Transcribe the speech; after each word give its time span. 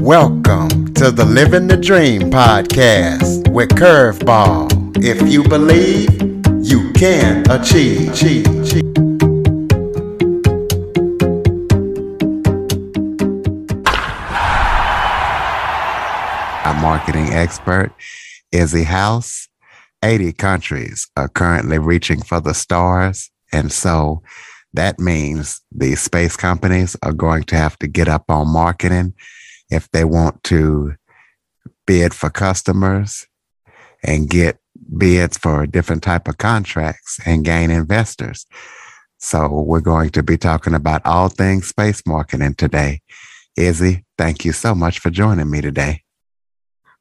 Welcome 0.00 0.94
to 0.94 1.10
the 1.10 1.24
Living 1.24 1.66
the 1.66 1.76
Dream 1.76 2.22
podcast 2.30 3.48
with 3.52 3.70
Curveball. 3.70 4.96
If 5.04 5.30
you 5.30 5.42
believe, 5.42 6.10
you 6.64 6.92
can 6.92 7.50
achieve. 7.50 8.12
achieve. 8.12 8.46
Marketing 16.80 17.28
expert, 17.32 17.92
Izzy 18.50 18.84
House. 18.84 19.48
80 20.02 20.32
countries 20.32 21.08
are 21.16 21.28
currently 21.28 21.78
reaching 21.78 22.22
for 22.22 22.40
the 22.40 22.54
stars. 22.54 23.30
And 23.52 23.70
so 23.70 24.22
that 24.74 24.98
means 24.98 25.60
the 25.70 25.94
space 25.94 26.36
companies 26.36 26.96
are 27.02 27.12
going 27.12 27.44
to 27.44 27.56
have 27.56 27.78
to 27.78 27.86
get 27.86 28.08
up 28.08 28.24
on 28.28 28.52
marketing 28.52 29.14
if 29.72 29.90
they 29.90 30.04
want 30.04 30.42
to 30.44 30.94
bid 31.86 32.14
for 32.14 32.30
customers 32.30 33.26
and 34.02 34.28
get 34.28 34.58
bids 34.96 35.38
for 35.38 35.66
different 35.66 36.02
type 36.02 36.28
of 36.28 36.38
contracts 36.38 37.18
and 37.24 37.44
gain 37.44 37.70
investors. 37.70 38.46
So 39.18 39.48
we're 39.48 39.80
going 39.80 40.10
to 40.10 40.22
be 40.22 40.36
talking 40.36 40.74
about 40.74 41.06
all 41.06 41.28
things 41.28 41.68
space 41.68 42.02
marketing 42.06 42.54
today. 42.54 43.00
Izzy, 43.56 44.04
thank 44.18 44.44
you 44.44 44.52
so 44.52 44.74
much 44.74 44.98
for 44.98 45.10
joining 45.10 45.50
me 45.50 45.60
today. 45.60 46.02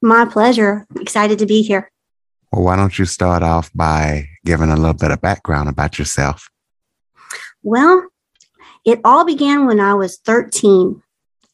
My 0.01 0.25
pleasure. 0.25 0.85
Excited 0.99 1.39
to 1.39 1.45
be 1.45 1.61
here. 1.61 1.91
Well, 2.51 2.63
why 2.63 2.75
don't 2.75 2.97
you 2.99 3.05
start 3.05 3.43
off 3.43 3.71
by 3.73 4.27
giving 4.45 4.69
a 4.69 4.75
little 4.75 4.93
bit 4.93 5.11
of 5.11 5.21
background 5.21 5.69
about 5.69 5.97
yourself? 5.97 6.49
Well, 7.63 8.07
it 8.85 8.99
all 9.03 9.25
began 9.25 9.65
when 9.65 9.79
I 9.79 9.93
was 9.93 10.17
13 10.17 11.01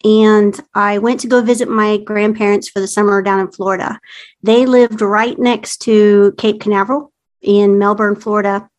and 0.03 0.59
I 0.73 0.99
went 0.99 1.21
to 1.21 1.27
go 1.27 1.41
visit 1.41 1.69
my 1.69 1.97
grandparents 1.97 2.69
for 2.69 2.79
the 2.79 2.87
summer 2.87 3.21
down 3.21 3.39
in 3.39 3.51
Florida. 3.51 3.99
They 4.43 4.65
lived 4.65 5.01
right 5.01 5.37
next 5.37 5.77
to 5.83 6.33
Cape 6.37 6.61
Canaveral 6.61 7.11
in 7.41 7.79
Melbourne, 7.79 8.15
Florida, 8.15 8.69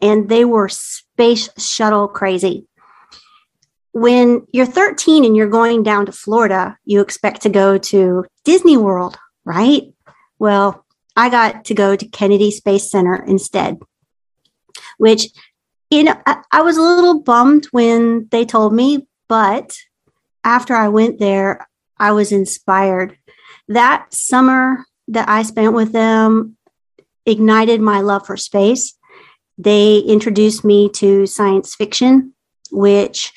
and 0.00 0.28
they 0.28 0.44
were 0.44 0.68
space 0.68 1.48
shuttle 1.58 2.08
crazy. 2.08 2.66
When 3.92 4.46
you're 4.52 4.66
13 4.66 5.24
and 5.24 5.36
you're 5.36 5.48
going 5.48 5.82
down 5.82 6.06
to 6.06 6.12
Florida, 6.12 6.78
you 6.84 7.00
expect 7.00 7.42
to 7.42 7.48
go 7.48 7.76
to 7.76 8.24
Disney 8.44 8.76
World, 8.76 9.18
right? 9.44 9.92
Well, 10.38 10.86
I 11.16 11.28
got 11.28 11.64
to 11.66 11.74
go 11.74 11.96
to 11.96 12.08
Kennedy 12.08 12.52
Space 12.52 12.88
Center 12.88 13.16
instead, 13.16 13.80
which, 14.98 15.26
you 15.90 16.04
know, 16.04 16.14
I, 16.24 16.42
I 16.52 16.62
was 16.62 16.76
a 16.76 16.82
little 16.82 17.20
bummed 17.20 17.66
when 17.72 18.28
they 18.30 18.44
told 18.44 18.72
me, 18.72 19.08
but 19.28 19.76
after 20.44 20.74
I 20.74 20.88
went 20.88 21.18
there, 21.18 21.68
I 21.98 22.12
was 22.12 22.32
inspired. 22.32 23.16
That 23.68 24.12
summer 24.12 24.84
that 25.08 25.28
I 25.28 25.42
spent 25.42 25.74
with 25.74 25.92
them 25.92 26.56
ignited 27.26 27.80
my 27.80 28.00
love 28.00 28.26
for 28.26 28.36
space. 28.36 28.96
They 29.58 29.98
introduced 29.98 30.64
me 30.64 30.88
to 30.90 31.26
science 31.26 31.74
fiction, 31.74 32.34
which 32.70 33.32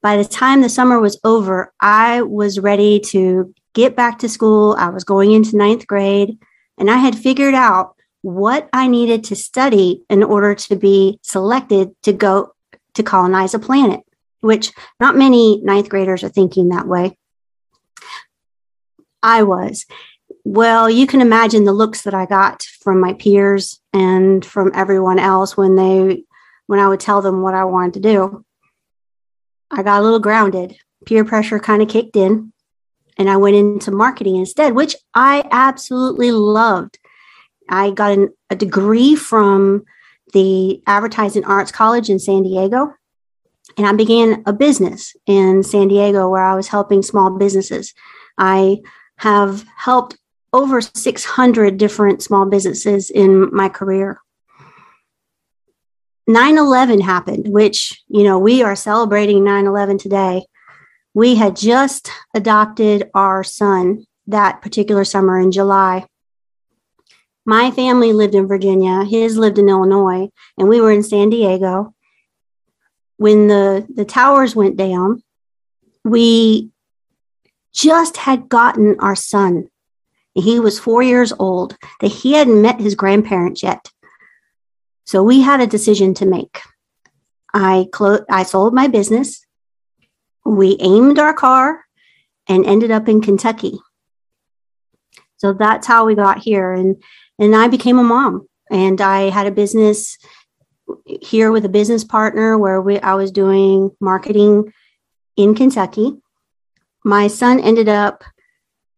by 0.00 0.16
the 0.16 0.24
time 0.24 0.62
the 0.62 0.68
summer 0.68 0.98
was 1.00 1.20
over, 1.24 1.72
I 1.80 2.22
was 2.22 2.58
ready 2.58 3.00
to 3.06 3.54
get 3.74 3.94
back 3.94 4.20
to 4.20 4.28
school. 4.28 4.74
I 4.78 4.88
was 4.88 5.04
going 5.04 5.32
into 5.32 5.56
ninth 5.56 5.86
grade, 5.86 6.38
and 6.78 6.90
I 6.90 6.96
had 6.96 7.16
figured 7.16 7.54
out 7.54 7.94
what 8.22 8.68
I 8.72 8.86
needed 8.88 9.24
to 9.24 9.36
study 9.36 10.04
in 10.08 10.22
order 10.22 10.54
to 10.54 10.76
be 10.76 11.18
selected 11.22 11.94
to 12.02 12.12
go 12.12 12.52
to 12.94 13.02
colonize 13.02 13.54
a 13.54 13.58
planet 13.58 14.00
which 14.40 14.72
not 15.00 15.16
many 15.16 15.60
ninth 15.62 15.88
graders 15.88 16.22
are 16.22 16.28
thinking 16.28 16.68
that 16.68 16.86
way. 16.86 17.16
I 19.22 19.42
was. 19.42 19.86
Well, 20.44 20.88
you 20.88 21.06
can 21.06 21.20
imagine 21.20 21.64
the 21.64 21.72
looks 21.72 22.02
that 22.02 22.14
I 22.14 22.26
got 22.26 22.62
from 22.80 23.00
my 23.00 23.14
peers 23.14 23.80
and 23.92 24.44
from 24.44 24.70
everyone 24.74 25.18
else 25.18 25.56
when 25.56 25.74
they 25.74 26.24
when 26.66 26.78
I 26.78 26.88
would 26.88 27.00
tell 27.00 27.22
them 27.22 27.42
what 27.42 27.54
I 27.54 27.64
wanted 27.64 27.94
to 27.94 28.00
do. 28.00 28.44
I 29.70 29.82
got 29.82 30.00
a 30.00 30.02
little 30.02 30.20
grounded. 30.20 30.76
Peer 31.06 31.24
pressure 31.24 31.58
kind 31.58 31.82
of 31.82 31.88
kicked 31.88 32.16
in 32.16 32.52
and 33.18 33.28
I 33.28 33.36
went 33.36 33.56
into 33.56 33.90
marketing 33.90 34.36
instead, 34.36 34.74
which 34.74 34.94
I 35.14 35.46
absolutely 35.50 36.30
loved. 36.30 36.98
I 37.68 37.90
got 37.90 38.12
an, 38.12 38.30
a 38.48 38.56
degree 38.56 39.14
from 39.14 39.84
the 40.32 40.82
Advertising 40.86 41.44
Arts 41.44 41.72
College 41.72 42.08
in 42.08 42.18
San 42.18 42.42
Diego 42.42 42.94
and 43.78 43.86
I 43.86 43.92
began 43.92 44.42
a 44.44 44.52
business 44.52 45.14
in 45.24 45.62
San 45.62 45.86
Diego 45.88 46.28
where 46.28 46.42
I 46.42 46.56
was 46.56 46.66
helping 46.66 47.00
small 47.00 47.30
businesses. 47.38 47.94
I 48.36 48.78
have 49.18 49.64
helped 49.76 50.18
over 50.52 50.80
600 50.80 51.76
different 51.76 52.20
small 52.20 52.46
businesses 52.46 53.08
in 53.08 53.54
my 53.54 53.68
career. 53.68 54.20
9 56.26 56.58
11 56.58 57.00
happened, 57.00 57.48
which, 57.48 58.02
you 58.08 58.24
know, 58.24 58.38
we 58.38 58.62
are 58.62 58.76
celebrating 58.76 59.44
9 59.44 59.66
11 59.66 59.98
today. 59.98 60.44
We 61.14 61.36
had 61.36 61.56
just 61.56 62.10
adopted 62.34 63.10
our 63.14 63.44
son 63.44 64.06
that 64.26 64.60
particular 64.60 65.04
summer 65.04 65.38
in 65.38 65.52
July. 65.52 66.06
My 67.46 67.70
family 67.70 68.12
lived 68.12 68.34
in 68.34 68.46
Virginia, 68.46 69.04
his 69.04 69.38
lived 69.38 69.58
in 69.58 69.68
Illinois, 69.68 70.28
and 70.58 70.68
we 70.68 70.80
were 70.80 70.90
in 70.90 71.02
San 71.02 71.30
Diego 71.30 71.94
when 73.18 73.48
the, 73.48 73.86
the 73.94 74.04
towers 74.04 74.56
went 74.56 74.76
down, 74.76 75.22
we 76.04 76.70
just 77.72 78.16
had 78.16 78.48
gotten 78.48 78.98
our 79.00 79.14
son. 79.14 79.68
He 80.34 80.58
was 80.58 80.78
four 80.78 81.02
years 81.02 81.32
old, 81.38 81.76
that 82.00 82.08
he 82.08 82.32
hadn't 82.32 82.62
met 82.62 82.80
his 82.80 82.94
grandparents 82.94 83.62
yet. 83.62 83.90
So 85.04 85.22
we 85.22 85.40
had 85.40 85.60
a 85.60 85.66
decision 85.66 86.14
to 86.14 86.26
make. 86.26 86.60
I 87.52 87.88
I 88.30 88.42
sold 88.42 88.74
my 88.74 88.88
business. 88.88 89.44
We 90.44 90.76
aimed 90.80 91.18
our 91.18 91.34
car 91.34 91.84
and 92.48 92.64
ended 92.64 92.90
up 92.90 93.08
in 93.08 93.20
Kentucky. 93.20 93.78
So 95.38 95.52
that's 95.52 95.86
how 95.86 96.04
we 96.04 96.14
got 96.14 96.38
here. 96.38 96.72
And 96.72 97.02
and 97.38 97.56
I 97.56 97.68
became 97.68 97.98
a 97.98 98.04
mom. 98.04 98.46
And 98.70 99.00
I 99.00 99.30
had 99.30 99.46
a 99.46 99.50
business 99.50 100.18
here 101.06 101.50
with 101.52 101.64
a 101.64 101.68
business 101.68 102.04
partner 102.04 102.56
where 102.58 102.80
we, 102.80 102.98
I 103.00 103.14
was 103.14 103.30
doing 103.30 103.90
marketing 104.00 104.72
in 105.36 105.54
Kentucky. 105.54 106.14
My 107.04 107.28
son 107.28 107.60
ended 107.60 107.88
up 107.88 108.24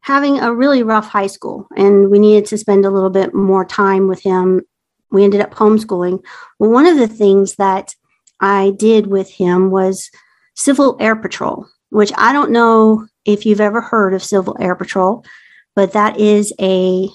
having 0.01 0.41
a 0.41 0.55
really 0.55 0.83
rough 0.83 1.09
high 1.09 1.27
school, 1.27 1.67
and 1.77 2.11
we 2.11 2.19
needed 2.19 2.47
to 2.47 2.59
spend 2.59 2.84
a 2.84 2.91
little 2.91 3.11
bit 3.11 3.34
more 3.34 3.65
time 3.65 4.09
with 4.09 4.23
him. 4.23 4.62
We 5.11 5.25
ended 5.25 5.41
up 5.41 5.55
homeschooling. 5.55 6.25
Well, 6.59 6.71
one 6.71 6.87
of 6.87 6.97
the 6.97 7.09
things 7.09 7.56
that 7.56 7.95
I 8.41 8.72
did 8.77 9.07
with 9.07 9.31
him 9.31 9.71
was 9.71 10.11
Civil 10.57 10.97
Air 11.01 11.17
Patrol, 11.17 11.67
which 11.91 12.12
I 12.17 12.33
don't 12.33 12.51
know 12.51 13.07
if 13.25 13.45
you've 13.45 13.61
ever 13.61 13.81
heard 13.81 14.15
of 14.15 14.22
Civil 14.22 14.57
Air 14.59 14.75
Patrol, 14.75 15.25
but 15.75 15.93
that 15.93 16.19
is 16.19 16.53
a 16.61 17.09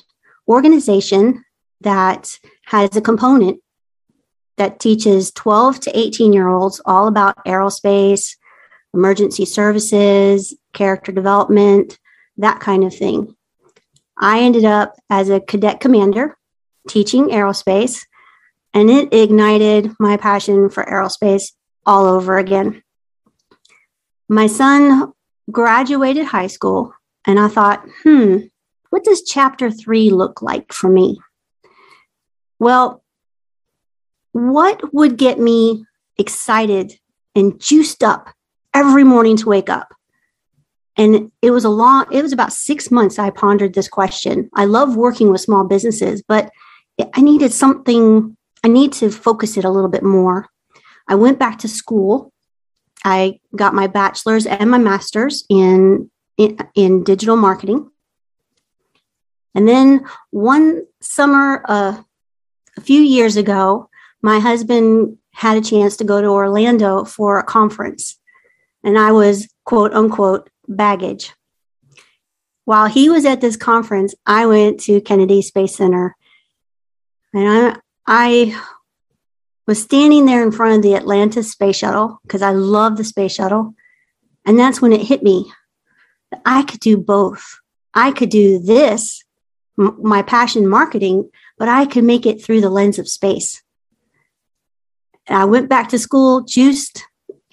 organization 0.47 1.44
that 1.81 2.40
has 2.66 2.96
a 2.96 3.02
component 3.02 3.59
that 4.58 4.80
teaches 4.80 5.32
12 5.32 5.80
to 5.82 6.00
18 6.00 6.34
year 6.34 6.48
olds 6.48 6.82
all 6.86 7.08
about 7.08 7.44
aerospace, 7.46 8.36
emergency 8.94 9.46
services, 9.46 10.56
character 10.74 11.12
development, 11.12 12.00
that 12.38 12.60
kind 12.60 12.84
of 12.84 12.96
thing. 12.96 13.36
I 14.18 14.42
ended 14.42 14.66
up 14.66 14.96
as 15.10 15.30
a 15.30 15.42
cadet 15.42 15.80
commander 15.80 16.38
teaching 16.88 17.28
aerospace, 17.28 18.06
and 18.74 18.90
it 18.90 19.14
ignited 19.14 19.92
my 20.00 20.18
passion 20.18 20.70
for 20.70 20.84
aerospace 20.86 21.52
all 21.86 22.06
over 22.06 22.38
again. 22.38 22.82
My 24.28 24.48
son 24.48 25.14
graduated 25.52 26.26
high 26.26 26.48
school, 26.48 26.94
and 27.26 27.40
I 27.40 27.48
thought, 27.48 27.86
hmm, 28.04 28.38
what 28.90 29.04
does 29.04 29.24
chapter 29.24 29.69
three 29.69 30.10
look 30.10 30.42
like 30.42 30.72
for 30.72 30.90
me? 30.90 31.19
Well, 32.60 33.04
what 34.36 34.94
would 34.94 35.16
get 35.16 35.40
me 35.40 35.86
excited 36.18 37.00
and 37.36 37.58
juiced 37.58 38.04
up 38.04 38.28
every 38.74 39.06
morning 39.06 39.38
to 39.38 39.48
wake 39.48 39.70
up? 39.70 39.94
And 40.98 41.32
it 41.42 41.52
was 41.52 41.64
a 41.64 41.70
long, 41.70 42.06
it 42.12 42.22
was 42.22 42.34
about 42.34 42.52
six 42.52 42.92
months 42.92 43.18
I 43.18 43.30
pondered 43.30 43.74
this 43.74 43.88
question. 43.88 44.50
I 44.54 44.66
love 44.66 44.98
working 44.98 45.32
with 45.32 45.40
small 45.40 45.64
businesses, 45.64 46.22
but 46.22 46.52
I 47.14 47.22
needed 47.22 47.54
something, 47.54 48.36
I 48.62 48.68
need 48.68 48.92
to 48.94 49.10
focus 49.10 49.56
it 49.56 49.64
a 49.64 49.70
little 49.70 49.90
bit 49.90 50.04
more. 50.04 50.50
I 51.08 51.16
went 51.16 51.40
back 51.40 51.60
to 51.60 51.70
school. 51.70 52.34
I 53.06 53.40
got 53.56 53.74
my 53.74 53.88
bachelor's 53.88 54.46
and 54.46 54.70
my 54.70 54.80
master's 54.80 55.46
in, 55.50 56.12
in, 56.36 56.58
in 56.76 57.06
digital 57.06 57.38
marketing. 57.38 57.90
And 59.54 59.66
then 59.66 60.06
one 60.32 60.88
summer, 61.02 61.64
uh, 61.70 62.02
a 62.76 62.82
few 62.82 63.02
years 63.02 63.38
ago, 63.38 63.90
my 64.21 64.39
husband 64.39 65.17
had 65.33 65.57
a 65.57 65.62
chance 65.62 65.97
to 65.97 66.03
go 66.03 66.21
to 66.21 66.27
Orlando 66.27 67.06
for 67.06 67.38
a 67.39 67.44
conference, 67.44 68.19
and 68.83 68.97
I 68.97 69.12
was 69.12 69.47
quote 69.65 69.94
unquote 69.94 70.50
baggage. 70.67 71.33
while 72.65 72.88
he 72.88 73.09
was 73.09 73.25
at 73.25 73.41
this 73.41 73.57
conference, 73.57 74.15
I 74.25 74.45
went 74.47 74.79
to 74.81 75.01
Kennedy 75.01 75.41
Space 75.41 75.75
Center 75.75 76.15
and 77.33 77.47
I, 77.47 77.77
I 78.07 78.62
was 79.67 79.81
standing 79.81 80.25
there 80.25 80.44
in 80.44 80.51
front 80.51 80.75
of 80.77 80.81
the 80.81 80.95
Atlantis 80.95 81.51
space 81.51 81.77
shuttle 81.77 82.19
because 82.23 82.41
I 82.41 82.51
love 82.51 82.97
the 82.97 83.03
space 83.03 83.33
shuttle. 83.35 83.75
And 84.45 84.57
that's 84.59 84.81
when 84.81 84.94
it 84.94 85.01
hit 85.01 85.23
me. 85.23 85.51
that 86.31 86.41
I 86.45 86.63
could 86.63 86.79
do 86.79 86.97
both. 86.97 87.59
I 87.94 88.12
could 88.12 88.29
do 88.29 88.59
this, 88.59 89.23
m- 89.79 89.97
my 90.01 90.21
passion 90.21 90.67
marketing, 90.67 91.29
but 91.57 91.69
I 91.69 91.85
could 91.85 92.03
make 92.03 92.25
it 92.25 92.44
through 92.44 92.62
the 92.62 92.69
lens 92.69 93.00
of 93.00 93.07
space. 93.07 93.63
I 95.27 95.45
went 95.45 95.69
back 95.69 95.89
to 95.89 96.00
school, 96.00 96.42
juiced. 96.42 97.04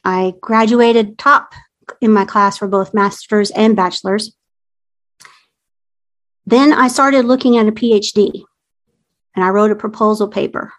I 0.04 0.34
graduated 0.40 1.18
top 1.18 1.54
in 2.00 2.12
my 2.12 2.24
class 2.24 2.58
for 2.58 2.68
both 2.68 2.94
master's 2.94 3.50
and 3.52 3.76
bachelor's. 3.76 4.34
Then 6.44 6.72
I 6.72 6.88
started 6.88 7.24
looking 7.24 7.56
at 7.56 7.68
a 7.68 7.72
PhD 7.72 8.42
and 9.34 9.44
I 9.44 9.48
wrote 9.50 9.70
a 9.70 9.76
proposal 9.76 10.28
paper. 10.28 10.72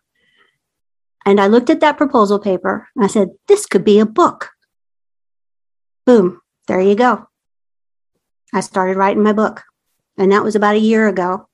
And 1.25 1.40
I 1.40 1.48
looked 1.48 1.69
at 1.69 1.80
that 1.80 1.98
proposal 1.98 2.38
paper 2.38 2.90
and 2.95 3.06
I 3.06 3.07
said, 3.07 3.30
this 3.48 3.66
could 3.66 3.86
be 3.86 4.00
a 4.00 4.06
book. 4.06 4.50
Boom, 6.06 6.42
there 6.68 6.81
you 6.81 6.95
go. 6.95 7.28
I 8.54 8.60
started 8.60 8.98
writing 8.98 9.24
my 9.24 9.34
book. 9.34 9.63
And 10.18 10.31
that 10.31 10.44
was 10.44 10.56
about 10.56 10.75
a 10.75 10.80
year 10.80 11.07
ago. 11.07 11.48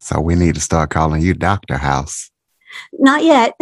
So 0.00 0.20
we 0.20 0.34
need 0.34 0.54
to 0.54 0.60
start 0.60 0.90
calling 0.90 1.22
you 1.22 1.34
Dr. 1.34 1.76
House. 1.76 2.30
Not 2.92 3.24
yet. 3.24 3.54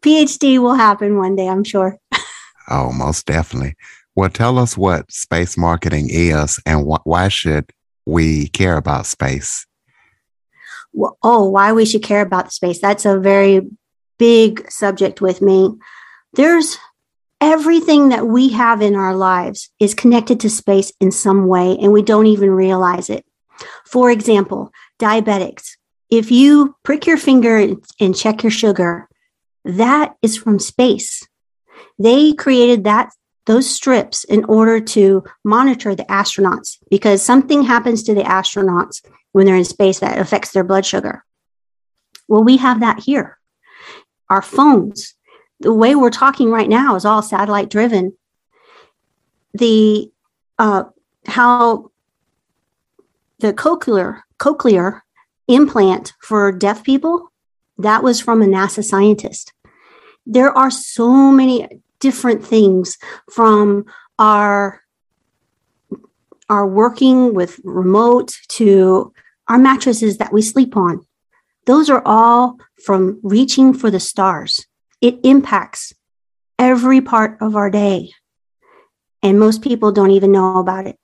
PhD 0.00 0.58
will 0.58 0.74
happen 0.74 1.18
one 1.18 1.36
day, 1.36 1.48
I'm 1.48 1.64
sure. 1.64 1.98
Oh, 2.68 2.92
most 2.92 3.26
definitely. 3.26 3.74
Well, 4.14 4.30
tell 4.30 4.58
us 4.58 4.76
what 4.76 5.10
space 5.10 5.56
marketing 5.56 6.08
is 6.10 6.58
and 6.66 6.86
wh- 6.86 7.06
why 7.06 7.28
should 7.28 7.70
we 8.06 8.48
care 8.48 8.76
about 8.76 9.06
space? 9.06 9.66
Well, 10.92 11.18
oh, 11.22 11.48
why 11.48 11.72
we 11.72 11.84
should 11.84 12.02
care 12.02 12.20
about 12.20 12.52
space. 12.52 12.80
That's 12.80 13.04
a 13.04 13.18
very 13.18 13.62
big 14.18 14.70
subject 14.70 15.20
with 15.20 15.40
me. 15.40 15.70
There's 16.34 16.78
everything 17.40 18.10
that 18.10 18.26
we 18.26 18.50
have 18.50 18.82
in 18.82 18.94
our 18.94 19.14
lives 19.14 19.70
is 19.80 19.94
connected 19.94 20.40
to 20.40 20.50
space 20.50 20.92
in 21.00 21.10
some 21.10 21.46
way, 21.46 21.76
and 21.80 21.92
we 21.92 22.02
don't 22.02 22.26
even 22.26 22.50
realize 22.50 23.08
it. 23.08 23.24
For 23.86 24.10
example, 24.10 24.70
diabetics. 24.98 25.76
If 26.10 26.30
you 26.30 26.76
prick 26.82 27.06
your 27.06 27.16
finger 27.16 27.56
and, 28.00 28.16
check 28.16 28.42
your 28.42 28.50
sugar, 28.50 29.08
that 29.64 30.16
is 30.22 30.36
from 30.36 30.58
space. 30.58 31.26
They 31.98 32.32
created 32.32 32.84
that 32.84 33.10
those 33.46 33.68
strips 33.68 34.24
in 34.24 34.44
order 34.44 34.80
to 34.80 35.24
monitor 35.44 35.94
the 35.94 36.04
astronauts 36.04 36.78
because 36.90 37.22
something 37.22 37.62
happens 37.62 38.02
to 38.04 38.14
the 38.14 38.22
astronauts 38.22 39.02
when 39.32 39.46
they're 39.46 39.56
in 39.56 39.64
space 39.64 40.00
that 40.00 40.18
affects 40.18 40.50
their 40.52 40.64
blood 40.64 40.84
sugar. 40.84 41.24
Well, 42.28 42.44
we 42.44 42.58
have 42.58 42.80
that 42.80 43.00
here. 43.00 43.38
Our 44.28 44.42
phones, 44.42 45.14
the 45.58 45.72
way 45.72 45.94
we're 45.94 46.10
talking 46.10 46.50
right 46.50 46.68
now 46.68 46.94
is 46.94 47.04
all 47.04 47.22
satellite 47.22 47.70
driven. 47.70 48.16
The 49.54 50.10
uh, 50.58 50.84
how 51.26 51.90
the 53.40 53.52
cochlear 53.52 54.20
cochlear 54.38 55.00
implant 55.50 56.12
for 56.20 56.52
deaf 56.52 56.84
people 56.84 57.32
that 57.78 58.02
was 58.02 58.20
from 58.20 58.42
a 58.42 58.46
NASA 58.46 58.84
scientist. 58.84 59.52
There 60.26 60.56
are 60.56 60.70
so 60.70 61.32
many 61.32 61.68
different 61.98 62.44
things 62.44 62.98
from 63.30 63.86
our 64.18 64.82
our 66.48 66.66
working 66.66 67.32
with 67.32 67.60
remote 67.62 68.32
to 68.48 69.12
our 69.46 69.58
mattresses 69.58 70.18
that 70.18 70.32
we 70.32 70.42
sleep 70.42 70.76
on. 70.76 71.00
Those 71.66 71.88
are 71.88 72.02
all 72.04 72.58
from 72.84 73.20
reaching 73.22 73.72
for 73.72 73.90
the 73.90 74.00
stars. 74.00 74.66
It 75.00 75.20
impacts 75.22 75.92
every 76.58 77.00
part 77.00 77.38
of 77.40 77.54
our 77.54 77.70
day. 77.70 78.10
And 79.22 79.38
most 79.38 79.62
people 79.62 79.92
don't 79.92 80.10
even 80.10 80.32
know 80.32 80.58
about 80.58 80.86
it. 80.86 80.98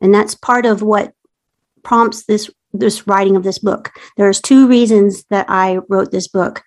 And 0.00 0.14
that's 0.14 0.34
part 0.34 0.64
of 0.64 0.80
what 0.80 1.12
prompts 1.82 2.24
this 2.24 2.50
this 2.72 3.06
writing 3.06 3.36
of 3.36 3.42
this 3.42 3.58
book. 3.58 3.90
There's 4.16 4.40
two 4.40 4.68
reasons 4.68 5.24
that 5.30 5.46
I 5.48 5.78
wrote 5.88 6.12
this 6.12 6.28
book 6.28 6.62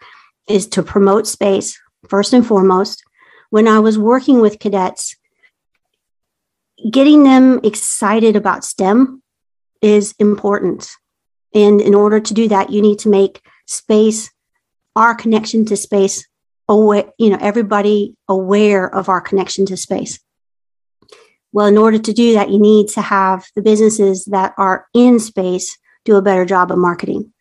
is 0.50 0.68
to 0.68 0.83
promote 0.83 1.27
space 1.27 1.80
first 2.10 2.33
and 2.33 2.45
foremost. 2.45 3.04
When 3.50 3.68
I 3.68 3.80
was 3.80 3.98
working 3.98 4.42
with 4.42 4.60
cadets, 4.60 5.15
getting 6.89 7.24
them 7.24 7.60
excited 7.63 8.36
about 8.36 8.65
STEM 8.65 9.21
is 9.81 10.13
important. 10.19 10.89
And 11.54 11.80
in 11.80 11.94
order 11.94 12.19
to 12.19 12.33
do 12.33 12.48
that, 12.50 12.71
you 12.71 12.81
need 12.81 13.00
to 13.00 13.09
make 13.09 13.42
space, 13.68 14.31
our 14.95 15.16
connection 15.16 15.66
to 15.66 15.77
space, 15.77 16.27
aware, 16.68 17.06
you 17.18 17.30
know, 17.30 17.38
everybody 17.39 18.16
aware 18.27 18.94
of 18.94 19.07
our 19.07 19.21
connection 19.21 19.66
to 19.68 19.77
space. 19.77 20.19
Well, 21.53 21.67
in 21.67 21.77
order 21.77 22.00
to 22.00 22.13
do 22.13 22.33
that, 22.33 22.50
you 22.50 22.59
need 22.59 22.89
to 22.89 23.01
have 23.01 23.45
the 23.55 23.61
businesses 23.61 24.25
that 24.25 24.53
are 24.57 24.88
in 24.94 25.19
space 25.19 25.77
do 26.03 26.15
a 26.17 26.21
better 26.21 26.45
job 26.45 26.71
of 26.71 26.77
marketing. 26.77 27.31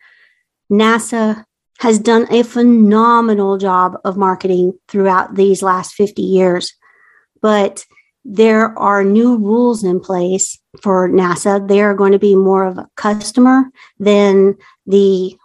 NASA 0.70 1.44
has 1.80 1.98
done 1.98 2.26
a 2.30 2.44
phenomenal 2.44 3.58
job 3.58 3.96
of 4.04 4.16
marketing 4.16 4.78
throughout 4.86 5.34
these 5.34 5.62
last 5.62 5.94
50 5.94 6.22
years. 6.22 6.74
But 7.40 7.84
there 8.24 8.78
are 8.78 9.02
new 9.02 9.36
rules 9.36 9.82
in 9.82 9.98
place 9.98 10.60
for 10.80 11.08
NASA. 11.08 11.66
They 11.66 11.80
are 11.80 11.94
going 11.94 12.12
to 12.12 12.18
be 12.18 12.36
more 12.36 12.64
of 12.64 12.78
a 12.78 12.88
customer 12.96 13.64
than 13.98 14.56
the 14.86 15.36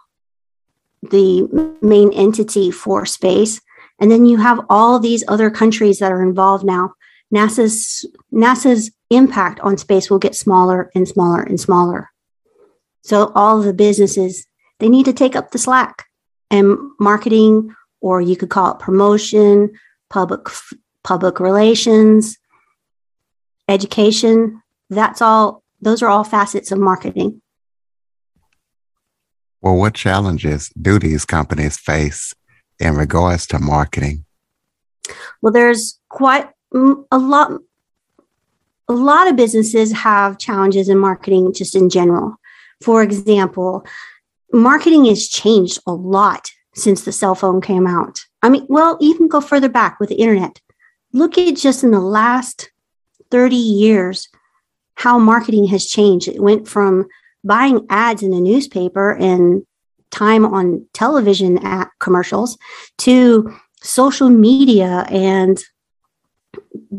the 1.02 1.76
main 1.80 2.12
entity 2.12 2.70
for 2.70 3.06
space. 3.06 3.60
And 4.00 4.10
then 4.10 4.26
you 4.26 4.36
have 4.36 4.60
all 4.68 4.98
these 4.98 5.24
other 5.28 5.50
countries 5.50 5.98
that 5.98 6.12
are 6.12 6.22
involved 6.22 6.64
now. 6.64 6.94
NASA's 7.34 8.06
NASA's 8.32 8.90
impact 9.10 9.60
on 9.60 9.76
space 9.76 10.10
will 10.10 10.18
get 10.18 10.34
smaller 10.34 10.90
and 10.94 11.06
smaller 11.06 11.42
and 11.42 11.60
smaller. 11.60 12.10
So 13.02 13.32
all 13.34 13.60
the 13.60 13.72
businesses 13.72 14.46
they 14.78 14.88
need 14.88 15.04
to 15.06 15.12
take 15.12 15.34
up 15.34 15.50
the 15.50 15.58
slack 15.58 16.06
and 16.50 16.78
marketing, 17.00 17.74
or 18.00 18.20
you 18.20 18.36
could 18.36 18.50
call 18.50 18.72
it 18.72 18.78
promotion, 18.78 19.72
public 20.08 20.48
public 21.04 21.40
relations, 21.40 22.36
education. 23.68 24.62
That's 24.90 25.20
all. 25.20 25.62
Those 25.80 26.02
are 26.02 26.08
all 26.08 26.24
facets 26.24 26.72
of 26.72 26.78
marketing. 26.78 27.40
Well, 29.60 29.76
what 29.76 29.94
challenges 29.94 30.70
do 30.80 30.98
these 30.98 31.24
companies 31.24 31.76
face 31.76 32.32
in 32.78 32.94
regards 32.94 33.46
to 33.48 33.58
marketing? 33.58 34.24
Well, 35.42 35.52
there's 35.52 35.98
quite 36.08 36.48
a 36.72 37.18
lot. 37.18 37.60
A 38.90 38.94
lot 38.94 39.28
of 39.28 39.36
businesses 39.36 39.92
have 39.92 40.38
challenges 40.38 40.88
in 40.88 40.98
marketing 40.98 41.52
just 41.52 41.74
in 41.74 41.90
general. 41.90 42.36
For 42.80 43.02
example, 43.02 43.84
marketing 44.50 45.04
has 45.06 45.28
changed 45.28 45.78
a 45.86 45.92
lot 45.92 46.50
since 46.74 47.04
the 47.04 47.12
cell 47.12 47.34
phone 47.34 47.60
came 47.60 47.86
out. 47.86 48.20
I 48.42 48.48
mean, 48.48 48.64
well, 48.68 48.96
even 49.00 49.28
go 49.28 49.42
further 49.42 49.68
back 49.68 50.00
with 50.00 50.08
the 50.08 50.14
internet. 50.14 50.60
Look 51.12 51.36
at 51.36 51.56
just 51.56 51.84
in 51.84 51.90
the 51.90 52.00
last 52.00 52.70
30 53.30 53.56
years 53.56 54.28
how 54.94 55.18
marketing 55.18 55.66
has 55.66 55.86
changed. 55.86 56.28
It 56.28 56.42
went 56.42 56.66
from 56.66 57.08
buying 57.44 57.86
ads 57.90 58.22
in 58.22 58.32
a 58.32 58.40
newspaper 58.40 59.12
and 59.16 59.64
time 60.10 60.44
on 60.44 60.86
television 60.92 61.58
at 61.64 61.90
commercials 62.00 62.56
to 62.98 63.54
social 63.82 64.28
media 64.28 65.06
and 65.10 65.58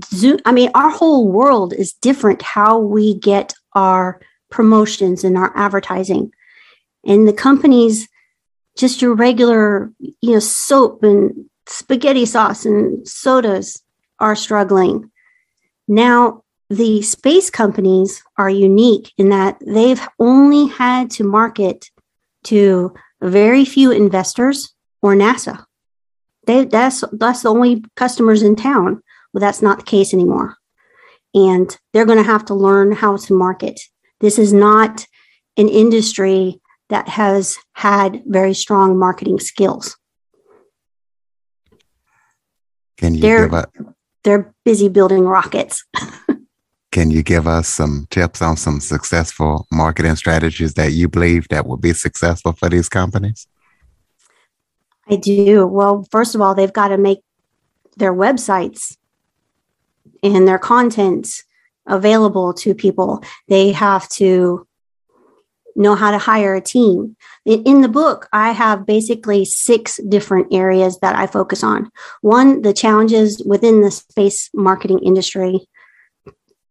Zoom. 0.06 0.40
I 0.46 0.52
mean, 0.52 0.72
our 0.76 0.90
whole 0.90 1.28
world 1.28 1.74
is 1.74 1.94
different 1.94 2.42
how 2.42 2.80
we 2.80 3.16
get 3.16 3.54
our 3.74 4.22
promotions 4.50 5.24
and 5.24 5.38
our 5.38 5.52
advertising. 5.56 6.32
And 7.06 7.28
the 7.28 7.34
companies 7.34 8.08
just 8.78 9.02
your 9.02 9.14
regular 9.14 9.92
you 10.00 10.32
know 10.32 10.40
soap 10.40 11.04
and 11.04 11.50
spaghetti 11.68 12.26
sauce 12.26 12.66
and 12.66 13.08
sodas 13.08 13.84
are 14.20 14.36
struggling. 14.36 15.12
Now 15.88 16.44
the 16.70 17.02
space 17.02 17.50
companies 17.50 18.24
are 18.38 18.50
unique 18.50 19.12
in 19.18 19.30
that 19.30 19.58
they've 19.66 20.08
only 20.20 20.68
had 20.68 21.10
to 21.12 21.24
market 21.24 21.90
to 22.44 22.94
very 23.22 23.66
few 23.66 23.92
investors 23.92 24.74
or 25.02 25.14
nasa. 25.14 25.66
They, 26.46 26.66
that's 26.66 27.04
that's 27.12 27.44
the 27.44 27.50
only 27.50 27.84
customers 27.96 28.42
in 28.42 28.56
town 28.56 29.04
well 29.34 29.40
that's 29.40 29.62
not 29.62 29.80
the 29.80 29.84
case 29.84 30.14
anymore 30.14 30.56
and 31.34 31.78
they're 31.94 32.06
going 32.06 32.18
to 32.18 32.24
have 32.24 32.46
to 32.46 32.54
learn 32.54 32.92
how 32.92 33.18
to 33.18 33.34
market 33.34 33.80
this 34.20 34.38
is 34.38 34.52
not 34.52 35.06
an 35.58 35.70
industry 35.70 36.60
that 36.90 37.08
has 37.08 37.58
had 37.74 38.24
very 38.26 38.54
strong 38.54 38.98
marketing 38.98 39.40
skills. 39.40 39.98
Can 42.98 43.16
you 43.16 43.22
they're, 43.22 43.48
give 43.48 43.54
a 43.54 43.68
they're 44.24 44.54
busy 44.66 44.90
building 44.90 45.24
rockets. 45.24 45.86
Can 46.92 47.12
you 47.12 47.22
give 47.22 47.48
us 47.48 47.68
some 47.68 48.08
tips 48.10 48.42
on 48.42 48.58
some 48.58 48.80
successful 48.80 49.68
marketing 49.72 50.16
strategies 50.16 50.74
that 50.74 50.92
you 50.92 51.08
believe 51.08 51.48
that 51.50 51.68
will 51.68 51.78
be 51.78 51.94
successful 51.94 52.52
for 52.54 52.68
these 52.68 52.90
companies? 52.90 53.48
I 55.08 55.16
do. 55.16 55.68
Well, 55.68 56.08
first 56.12 56.34
of 56.34 56.42
all, 56.42 56.56
they've 56.56 56.74
got 56.74 56.88
to 56.88 56.98
make 56.98 57.20
their 57.96 58.14
websites 58.14 58.98
and 60.24 60.48
their 60.48 60.60
content 60.60 61.44
available 61.88 62.54
to 62.54 62.74
people. 62.76 63.24
They 63.48 63.72
have 63.72 64.08
to 64.10 64.68
know 65.76 65.96
how 65.96 66.12
to 66.12 66.18
hire 66.18 66.56
a 66.56 66.62
team. 66.62 67.16
In 67.46 67.82
the 67.82 67.88
book, 67.88 68.28
I 68.34 68.52
have 68.52 68.86
basically 68.86 69.46
six 69.46 70.00
different 70.10 70.54
areas 70.54 71.00
that 71.00 71.16
I 71.16 71.26
focus 71.26 71.64
on. 71.64 71.90
One, 72.22 72.62
the 72.62 72.74
challenges 72.74 73.42
within 73.46 73.82
the 73.82 73.92
space 73.92 74.50
marketing 74.54 75.00
industry 75.00 75.68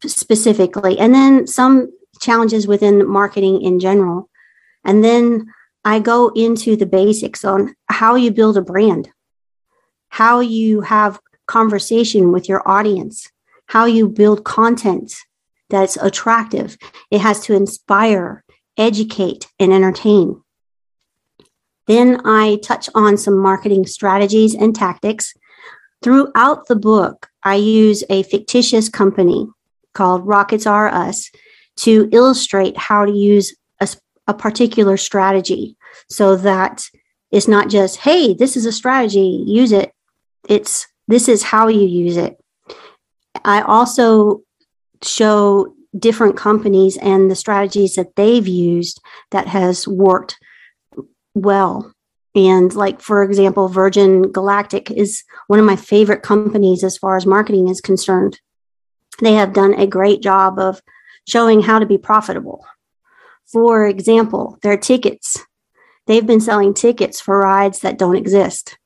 specifically, 0.04 0.98
and 0.98 1.14
then 1.14 1.46
some 1.46 1.90
challenges 2.20 2.66
within 2.66 3.08
marketing 3.08 3.62
in 3.62 3.80
general. 3.80 4.28
And 4.84 5.02
then 5.02 5.46
I 5.84 6.00
go 6.00 6.28
into 6.28 6.76
the 6.76 6.86
basics 6.86 7.44
on 7.44 7.74
how 7.86 8.14
you 8.14 8.30
build 8.30 8.56
a 8.56 8.62
brand, 8.62 9.10
how 10.10 10.40
you 10.40 10.82
have 10.82 11.18
conversation 11.46 12.30
with 12.30 12.48
your 12.48 12.68
audience, 12.68 13.28
how 13.68 13.84
you 13.84 14.08
build 14.08 14.44
content 14.44 15.14
that's 15.70 15.96
attractive. 15.96 16.76
It 17.10 17.20
has 17.20 17.40
to 17.40 17.54
inspire, 17.54 18.44
educate, 18.76 19.46
and 19.58 19.72
entertain. 19.72 20.42
Then 21.86 22.20
I 22.24 22.58
touch 22.62 22.88
on 22.94 23.16
some 23.16 23.38
marketing 23.38 23.86
strategies 23.86 24.54
and 24.54 24.74
tactics. 24.74 25.34
Throughout 26.02 26.66
the 26.66 26.76
book, 26.76 27.28
I 27.42 27.56
use 27.56 28.04
a 28.10 28.22
fictitious 28.24 28.88
company 28.88 29.48
called 29.94 30.26
Rockets 30.26 30.66
Are 30.66 30.88
Us 30.88 31.30
to 31.78 32.08
illustrate 32.12 32.76
how 32.76 33.04
to 33.04 33.12
use 33.12 33.54
a, 33.80 33.88
a 34.26 34.34
particular 34.34 34.96
strategy 34.96 35.76
so 36.08 36.36
that 36.36 36.84
it's 37.30 37.48
not 37.48 37.68
just, 37.68 37.98
hey, 37.98 38.34
this 38.34 38.56
is 38.56 38.66
a 38.66 38.72
strategy, 38.72 39.44
use 39.46 39.72
it. 39.72 39.92
It's 40.48 40.86
this 41.08 41.28
is 41.28 41.42
how 41.42 41.68
you 41.68 41.86
use 41.86 42.16
it. 42.16 42.38
I 43.48 43.62
also 43.62 44.42
show 45.02 45.74
different 45.98 46.36
companies 46.36 46.98
and 46.98 47.30
the 47.30 47.34
strategies 47.34 47.94
that 47.94 48.14
they've 48.14 48.46
used 48.46 49.00
that 49.30 49.46
has 49.46 49.88
worked 49.88 50.36
well. 51.34 51.94
And 52.34 52.74
like 52.74 53.00
for 53.00 53.22
example, 53.22 53.68
Virgin 53.68 54.30
Galactic 54.30 54.90
is 54.90 55.24
one 55.46 55.58
of 55.58 55.64
my 55.64 55.76
favorite 55.76 56.22
companies 56.22 56.84
as 56.84 56.98
far 56.98 57.16
as 57.16 57.24
marketing 57.24 57.68
is 57.68 57.80
concerned. 57.80 58.38
They 59.22 59.32
have 59.32 59.54
done 59.54 59.72
a 59.72 59.86
great 59.86 60.20
job 60.20 60.58
of 60.58 60.82
showing 61.26 61.62
how 61.62 61.78
to 61.78 61.86
be 61.86 61.96
profitable. 61.96 62.66
For 63.50 63.86
example, 63.86 64.58
their 64.60 64.76
tickets. 64.76 65.38
They've 66.06 66.26
been 66.26 66.40
selling 66.40 66.74
tickets 66.74 67.18
for 67.18 67.38
rides 67.38 67.80
that 67.80 67.96
don't 67.96 68.16
exist. 68.16 68.76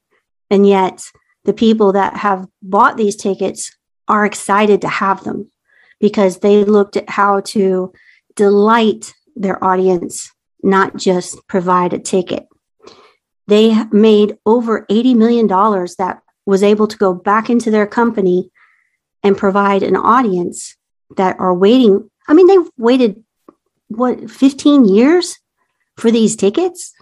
And 0.51 0.69
yet, 0.69 1.03
the 1.45 1.53
people 1.53 1.95
that 1.95 2.19
have 2.19 2.47
bought 2.63 2.97
these 2.97 3.17
tickets 3.17 3.77
are 4.13 4.27
excited 4.27 4.83
to 4.83 4.89
have 4.89 5.25
them 5.25 5.51
because 5.99 6.39
they 6.39 6.65
looked 6.65 6.99
at 6.99 7.09
how 7.09 7.41
to 7.41 7.93
delight 8.37 9.15
their 9.35 9.63
audience, 9.65 10.31
not 10.63 10.95
just 10.97 11.39
provide 11.49 11.95
a 11.95 11.99
ticket. 11.99 12.47
They 13.47 13.85
made 13.91 14.37
over 14.45 14.85
$80 14.91 15.17
million 15.17 15.47
that 15.47 16.21
was 16.45 16.63
able 16.63 16.87
to 16.89 16.99
go 16.99 17.15
back 17.15 17.49
into 17.49 17.71
their 17.71 17.87
company 17.87 18.51
and 19.23 19.39
provide 19.39 19.83
an 19.83 19.97
audience 19.97 20.77
that 21.17 21.41
are 21.41 21.55
waiting. 21.55 22.11
I 22.29 22.35
mean, 22.35 22.49
they've 22.49 22.71
waited, 22.77 23.25
what, 23.89 24.31
15 24.31 24.85
years 24.85 25.39
for 25.97 26.11
these 26.11 26.37
tickets? 26.37 26.93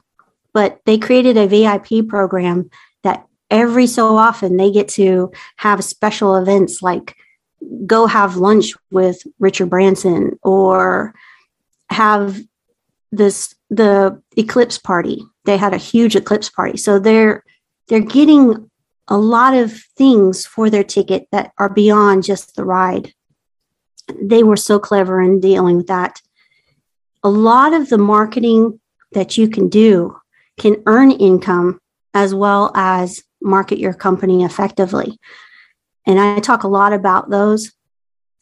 But 0.53 0.79
they 0.85 0.99
created 0.99 1.37
a 1.37 1.49
VIP 1.49 2.07
program 2.09 2.71
every 3.51 3.87
so 3.87 4.17
often 4.17 4.57
they 4.57 4.71
get 4.71 4.89
to 4.89 5.31
have 5.57 5.83
special 5.85 6.37
events 6.37 6.83
like 6.83 7.17
go 7.87 8.07
have 8.07 8.37
lunch 8.37 8.75
with 8.91 9.23
Richard 9.39 9.71
Branson 9.71 10.39
or 10.43 11.15
have 11.91 12.39
this 13.13 13.55
the 13.69 14.21
eclipse 14.37 14.79
party. 14.79 15.23
They 15.45 15.57
had 15.57 15.75
a 15.75 15.79
huge 15.79 16.17
eclipse 16.17 16.49
party. 16.49 16.77
So 16.79 16.99
they're 16.99 17.45
they're 17.89 18.01
getting 18.01 18.71
a 19.09 19.19
lot 19.19 19.55
of 19.55 19.73
things 19.97 20.47
for 20.47 20.71
their 20.71 20.85
ticket 20.85 21.27
that 21.33 21.53
are 21.59 21.69
beyond 21.69 22.25
just 22.25 22.55
the 22.55 22.65
ride. 22.65 23.13
They 24.21 24.43
were 24.43 24.57
so 24.57 24.79
clever 24.79 25.21
in 25.21 25.41
dealing 25.41 25.79
with 25.79 25.89
that. 25.89 26.21
A 27.23 27.29
lot 27.29 27.75
of 27.75 27.89
the 27.89 27.99
marketing 27.99 28.81
that 29.13 29.37
you 29.37 29.49
can 29.49 29.69
do 29.69 30.17
can 30.59 30.83
earn 30.87 31.11
income 31.11 31.81
as 32.15 32.35
well 32.35 32.71
as 32.75 33.23
market 33.43 33.79
your 33.79 33.95
company 33.95 34.45
effectively. 34.45 35.19
And 36.07 36.19
I 36.19 36.39
talk 36.41 36.63
a 36.65 36.69
lot 36.69 36.93
about 36.93 37.31
those. 37.31 37.73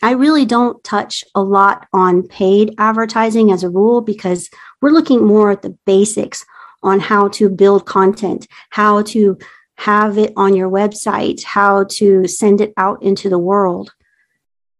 I 0.02 0.12
really 0.12 0.44
don't 0.44 0.82
touch 0.84 1.24
a 1.34 1.42
lot 1.42 1.88
on 1.92 2.26
paid 2.26 2.74
advertising 2.78 3.50
as 3.50 3.64
a 3.64 3.70
rule 3.70 4.00
because 4.00 4.48
we're 4.80 4.90
looking 4.90 5.24
more 5.24 5.50
at 5.50 5.62
the 5.62 5.76
basics 5.86 6.44
on 6.82 7.00
how 7.00 7.28
to 7.28 7.48
build 7.48 7.84
content, 7.86 8.46
how 8.70 9.02
to 9.02 9.36
have 9.76 10.16
it 10.16 10.32
on 10.36 10.54
your 10.54 10.70
website, 10.70 11.42
how 11.42 11.84
to 11.84 12.26
send 12.28 12.60
it 12.60 12.72
out 12.76 13.02
into 13.02 13.28
the 13.28 13.38
world, 13.38 13.92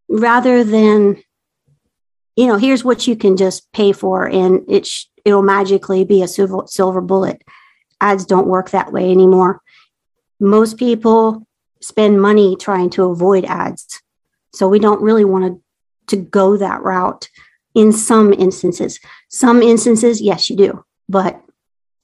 rather 0.08 0.62
than, 0.62 1.20
you 2.36 2.46
know, 2.46 2.56
here's 2.56 2.84
what 2.84 3.06
you 3.06 3.16
can 3.16 3.36
just 3.36 3.70
pay 3.72 3.92
for 3.92 4.28
and 4.28 4.64
it 4.68 4.86
sh- 4.86 5.06
it'll 5.24 5.42
magically 5.42 6.04
be 6.04 6.22
a 6.22 6.28
silver, 6.28 6.62
silver 6.66 7.00
bullet. 7.00 7.42
Ads 8.00 8.24
don't 8.24 8.46
work 8.46 8.70
that 8.70 8.92
way 8.92 9.10
anymore 9.10 9.60
most 10.40 10.76
people 10.76 11.46
spend 11.80 12.20
money 12.20 12.56
trying 12.56 12.90
to 12.90 13.04
avoid 13.04 13.44
ads. 13.44 14.02
So 14.52 14.68
we 14.68 14.78
don't 14.78 15.02
really 15.02 15.24
want 15.24 15.62
to, 16.08 16.16
to 16.16 16.22
go 16.22 16.56
that 16.56 16.82
route 16.82 17.28
in 17.74 17.92
some 17.92 18.32
instances. 18.32 18.98
Some 19.28 19.62
instances, 19.62 20.20
yes, 20.20 20.50
you 20.50 20.56
do. 20.56 20.84
But 21.08 21.40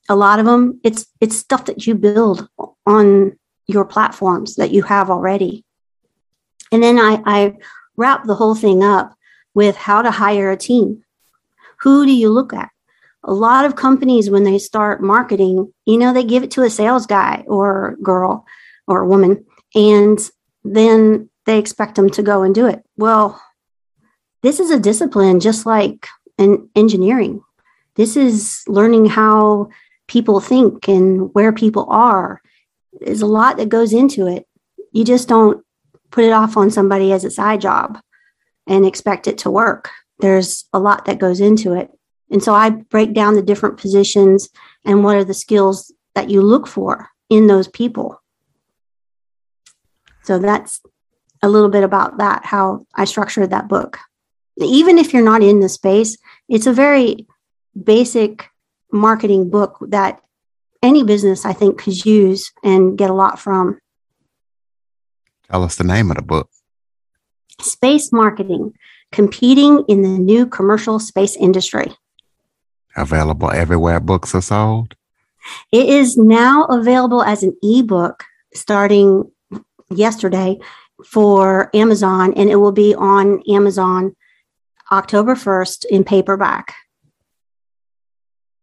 a 0.09 0.17
lot 0.17 0.39
of 0.39 0.47
them, 0.47 0.81
it's 0.85 1.07
it's 1.21 1.37
stuff 1.37 1.65
that 1.67 1.87
you 1.87 1.95
build 1.95 2.49
on 2.87 3.39
your 3.67 3.85
platforms 3.85 4.57
that 4.57 4.71
you 4.71 4.83
have 4.83 5.11
already. 5.11 5.65
And 6.71 6.83
then 6.83 6.99
I, 6.99 7.23
I 7.25 7.55
wrap 7.97 8.25
the 8.25 8.35
whole 8.35 8.55
thing 8.55 8.83
up 8.83 9.15
with 9.55 9.77
how 9.77 10.03
to 10.03 10.11
hire 10.11 10.51
a 10.51 10.57
team. 10.57 11.05
Who 11.81 12.05
do 12.05 12.13
you 12.13 12.29
look 12.29 12.53
at? 12.53 12.71
A 13.25 13.33
lot 13.33 13.65
of 13.65 13.77
companies 13.77 14.31
when 14.31 14.45
they 14.45 14.59
start 14.59 15.03
marketing 15.03 15.73
you 15.87 15.99
know 15.99 16.13
they 16.13 16.25
give 16.25 16.43
it 16.43 16.51
to 16.51 16.63
a 16.63 16.71
sales 16.71 17.07
guy 17.07 17.43
or 17.47 17.97
girl 18.03 18.45
or 18.87 19.07
woman 19.07 19.45
and 19.75 20.31
then 20.63 21.29
they 21.47 21.59
expect 21.59 21.95
them 21.95 22.09
to 22.11 22.23
go 22.23 22.43
and 22.43 22.55
do 22.55 22.67
it. 22.67 22.83
Well 22.97 23.41
this 24.43 24.61
is 24.61 24.71
a 24.71 24.79
discipline 24.79 25.41
just 25.41 25.65
like 25.65 26.07
in 26.37 26.69
engineering. 26.77 27.41
This 27.97 28.17
is 28.17 28.63
learning 28.67 29.07
how 29.07 29.71
people 30.07 30.41
think 30.41 30.87
and 30.89 31.33
where 31.35 31.53
people 31.53 31.87
are. 31.89 32.43
There's 33.01 33.23
a 33.23 33.27
lot 33.27 33.57
that 33.57 33.69
goes 33.69 33.93
into 33.93 34.27
it. 34.27 34.47
You 34.93 35.05
just 35.05 35.29
don't 35.29 35.65
put 36.11 36.25
it 36.25 36.33
off 36.33 36.57
on 36.57 36.71
somebody 36.71 37.13
as 37.13 37.25
a 37.25 37.31
side 37.31 37.61
job 37.61 37.99
and 38.67 38.85
expect 38.85 39.27
it 39.27 39.39
to 39.39 39.51
work. 39.51 39.91
There's 40.19 40.67
a 40.73 40.79
lot 40.79 41.07
that 41.07 41.19
goes 41.19 41.41
into 41.41 41.73
it 41.73 41.91
and 42.31 42.43
so 42.43 42.55
I 42.55 42.71
break 42.71 43.13
down 43.13 43.35
the 43.35 43.43
different 43.43 43.79
positions 43.79 44.49
and 44.85 45.05
what 45.05 45.17
are 45.17 45.25
the 45.25 45.35
skills 45.35 45.93
that 46.15 46.31
you 46.31 46.41
look 46.43 46.67
for 46.67 47.11
in 47.29 47.47
those 47.47 47.69
people. 47.69 48.21
So 50.23 50.39
that's 50.39 50.81
a 51.43 51.49
little 51.49 51.69
bit 51.69 51.85
about 51.85 52.19
that, 52.19 52.45
how 52.47 52.87
I 52.95 53.05
structured 53.05 53.51
that 53.51 53.69
book. 53.69 53.99
Even 54.59 54.99
if 54.99 55.13
you're 55.13 55.23
not 55.23 55.43
in 55.43 55.61
the 55.61 55.69
space, 55.69 56.17
it's 56.49 56.67
a 56.67 56.73
very 56.73 57.27
basic 57.81 58.49
marketing 58.93 59.51
book 59.51 59.77
that 59.89 60.21
any 60.83 61.03
business 61.03 61.45
I 61.45 61.53
think 61.53 61.79
could 61.79 62.05
use 62.05 62.53
and 62.63 62.97
get 62.97 63.11
a 63.11 63.15
lot 63.15 63.39
from. 63.39 63.79
Tell 65.51 65.63
us 65.63 65.77
the 65.77 65.85
name 65.85 66.11
of 66.11 66.17
the 66.17 66.23
book. 66.23 66.49
Space 67.61 68.13
Marketing 68.13 68.73
Competing 69.13 69.85
in 69.89 70.03
the 70.03 70.09
New 70.09 70.47
Commercial 70.47 70.99
Space 70.99 71.37
Industry 71.37 71.95
available 72.97 73.51
everywhere 73.51 74.01
books 74.01 74.35
are 74.35 74.43
sold? 74.43 74.95
It 75.73 75.89
is 75.89 76.17
now 76.17 76.65
available 76.65 77.23
as 77.23 77.43
an 77.43 77.57
ebook 77.63 78.25
starting 78.55 79.31
yesterday 79.91 80.59
for 81.05 81.71
Amazon, 81.75 82.33
and 82.35 82.49
it 82.49 82.57
will 82.57 82.73
be 82.73 82.95
on 82.95 83.43
Amazon 83.49 84.15
October 84.91 85.35
1st 85.35 85.85
in 85.87 86.05
paperback. 86.05 86.75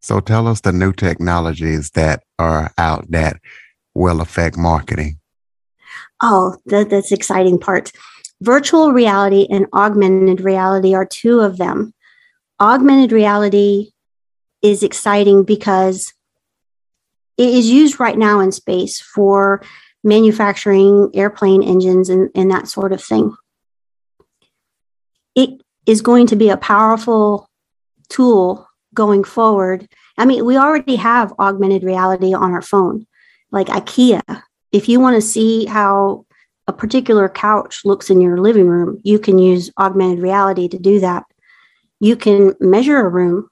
So 0.01 0.19
tell 0.19 0.47
us 0.47 0.61
the 0.61 0.71
new 0.71 0.93
technologies 0.93 1.91
that 1.91 2.23
are 2.39 2.71
out 2.77 3.11
that 3.11 3.37
will 3.93 4.21
affect 4.21 4.57
marketing. 4.57 5.19
Oh, 6.21 6.57
that, 6.67 6.89
that's 6.89 7.11
exciting 7.11 7.59
part. 7.59 7.91
virtual 8.41 8.91
reality 8.91 9.45
and 9.51 9.67
augmented 9.73 10.41
reality 10.41 10.95
are 10.95 11.05
two 11.05 11.41
of 11.41 11.57
them. 11.57 11.93
Augmented 12.59 13.11
reality 13.11 13.91
is 14.61 14.83
exciting 14.83 15.43
because 15.43 16.13
it 17.37 17.49
is 17.49 17.69
used 17.69 17.99
right 17.99 18.17
now 18.17 18.39
in 18.39 18.51
space 18.51 19.01
for 19.01 19.63
manufacturing 20.03 21.09
airplane 21.13 21.63
engines 21.63 22.09
and, 22.09 22.29
and 22.35 22.51
that 22.51 22.67
sort 22.67 22.93
of 22.93 23.03
thing. 23.03 23.35
It 25.35 25.61
is 25.85 26.01
going 26.01 26.27
to 26.27 26.35
be 26.35 26.49
a 26.49 26.57
powerful 26.57 27.49
tool 28.09 28.67
going 28.93 29.23
forward. 29.23 29.87
I 30.17 30.25
mean, 30.25 30.45
we 30.45 30.57
already 30.57 30.97
have 30.97 31.33
augmented 31.39 31.83
reality 31.83 32.33
on 32.33 32.51
our 32.51 32.61
phone, 32.61 33.07
like 33.51 33.67
IKEA. 33.67 34.21
If 34.71 34.89
you 34.89 34.99
want 34.99 35.15
to 35.15 35.21
see 35.21 35.65
how 35.65 36.25
a 36.67 36.73
particular 36.73 37.27
couch 37.29 37.81
looks 37.85 38.09
in 38.09 38.21
your 38.21 38.37
living 38.37 38.67
room, 38.67 38.99
you 39.03 39.19
can 39.19 39.39
use 39.39 39.71
augmented 39.77 40.19
reality 40.19 40.67
to 40.67 40.77
do 40.77 40.99
that. 40.99 41.23
You 41.99 42.15
can 42.15 42.55
measure 42.59 42.99
a 42.99 43.09
room 43.09 43.49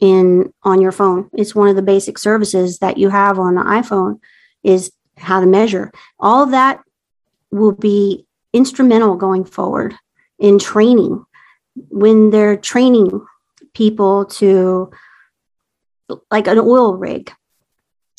in 0.00 0.52
on 0.62 0.80
your 0.80 0.92
phone. 0.92 1.30
It's 1.32 1.54
one 1.54 1.68
of 1.68 1.76
the 1.76 1.82
basic 1.82 2.18
services 2.18 2.78
that 2.78 2.98
you 2.98 3.08
have 3.08 3.38
on 3.38 3.54
the 3.54 3.62
iPhone 3.62 4.20
is 4.62 4.92
how 5.16 5.40
to 5.40 5.46
measure. 5.46 5.92
All 6.18 6.42
of 6.42 6.50
that 6.50 6.80
will 7.50 7.72
be 7.72 8.26
instrumental 8.52 9.16
going 9.16 9.44
forward 9.44 9.94
in 10.38 10.58
training 10.58 11.24
when 11.88 12.30
they're 12.30 12.56
training 12.56 13.24
people 13.74 14.24
to 14.24 14.90
like 16.30 16.46
an 16.46 16.58
oil 16.58 16.96
rig 16.96 17.32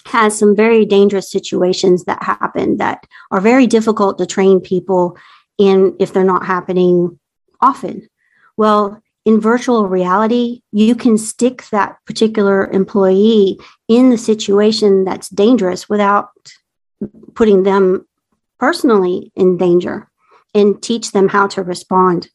has 0.05 0.37
some 0.37 0.55
very 0.55 0.85
dangerous 0.85 1.29
situations 1.29 2.05
that 2.05 2.23
happen 2.23 2.77
that 2.77 3.05
are 3.31 3.41
very 3.41 3.67
difficult 3.67 4.17
to 4.17 4.25
train 4.25 4.59
people 4.59 5.17
in 5.57 5.95
if 5.99 6.13
they're 6.13 6.23
not 6.23 6.45
happening 6.45 7.19
often. 7.61 8.07
Well, 8.55 9.01
in 9.27 9.41
virtual 9.41 9.89
reality, 9.89 10.61
you 10.71 10.95
can 10.95 11.17
stick 11.17 11.65
that 11.71 11.97
particular 12.05 12.65
employee 12.71 13.59
in 13.89 14.09
the 14.09 14.17
situation 14.17 15.03
that's 15.03 15.27
dangerous 15.27 15.89
without 15.89 16.29
putting 17.35 17.63
them 17.63 18.07
personally 18.57 19.33
in 19.35 19.57
danger 19.57 20.09
and 20.55 20.81
teach 20.81 21.11
them 21.11 21.27
how 21.27 21.45
to 21.45 21.61
respond. 21.61 22.29